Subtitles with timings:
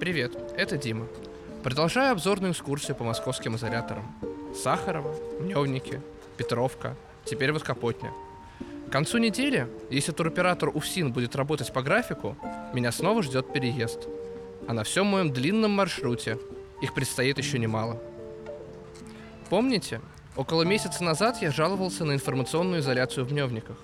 [0.00, 1.06] Привет, это Дима.
[1.62, 4.10] Продолжаю обзорную экскурсию по московским изоляторам.
[4.54, 6.00] Сахарова, Мневники,
[6.38, 8.10] Петровка, теперь вот Капотня.
[8.88, 12.34] К концу недели, если туроператор УФСИН будет работать по графику,
[12.72, 14.08] меня снова ждет переезд.
[14.66, 16.38] А на всем моем длинном маршруте
[16.80, 18.00] их предстоит еще немало.
[19.50, 20.00] Помните,
[20.34, 23.76] около месяца назад я жаловался на информационную изоляцию в Мневниках.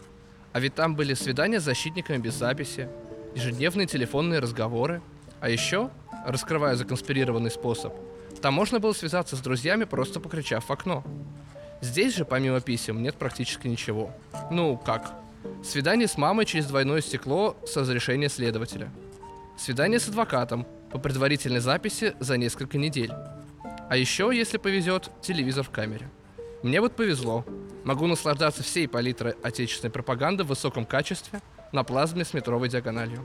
[0.54, 2.88] А ведь там были свидания с защитниками без записи,
[3.34, 5.02] ежедневные телефонные разговоры,
[5.40, 5.90] а еще,
[6.26, 7.94] раскрывая законспирированный способ,
[8.42, 11.04] там можно было связаться с друзьями, просто покричав в окно.
[11.80, 14.10] Здесь же, помимо писем, нет практически ничего.
[14.50, 15.14] Ну, как?
[15.64, 18.90] Свидание с мамой через двойное стекло с разрешения следователя.
[19.58, 23.12] Свидание с адвокатом по предварительной записи за несколько недель.
[23.88, 26.10] А еще, если повезет, телевизор в камере.
[26.62, 27.44] Мне вот повезло.
[27.84, 31.40] Могу наслаждаться всей палитрой отечественной пропаганды в высоком качестве
[31.72, 33.24] на плазме с метровой диагональю.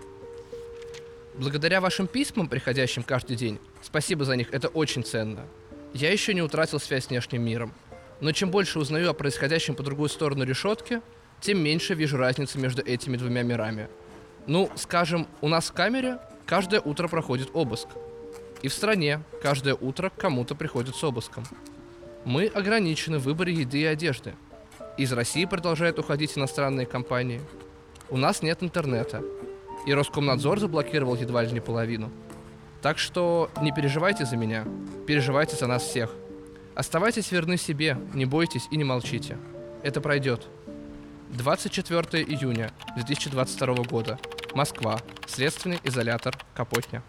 [1.33, 5.45] Благодаря вашим письмам, приходящим каждый день, спасибо за них, это очень ценно.
[5.93, 7.73] Я еще не утратил связь с внешним миром.
[8.19, 11.01] Но чем больше узнаю о происходящем по другую сторону решетки,
[11.39, 13.89] тем меньше вижу разницы между этими двумя мирами.
[14.45, 17.87] Ну, скажем, у нас в камере каждое утро проходит обыск.
[18.61, 21.43] И в стране каждое утро кому-то приходит с обыском.
[22.25, 24.35] Мы ограничены в выборе еды и одежды.
[24.97, 27.41] Из России продолжают уходить иностранные компании.
[28.09, 29.23] У нас нет интернета.
[29.85, 32.11] И Роскомнадзор заблокировал едва ли не половину.
[32.81, 34.65] Так что не переживайте за меня,
[35.07, 36.11] переживайте за нас всех.
[36.75, 39.37] Оставайтесь верны себе, не бойтесь и не молчите.
[39.83, 40.47] Это пройдет.
[41.29, 44.19] 24 июня 2022 года.
[44.53, 44.99] Москва.
[45.27, 47.03] Следственный изолятор Капотня.